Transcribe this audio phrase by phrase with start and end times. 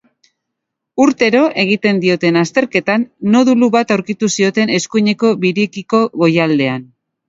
[1.05, 3.07] Urtero egiten dioten azterketan
[3.37, 6.95] nodulu bat aurkitu zioten eskuineko birikiko goialdean.